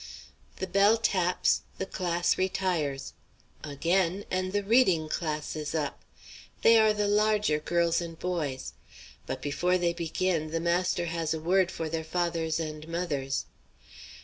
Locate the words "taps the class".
0.97-2.35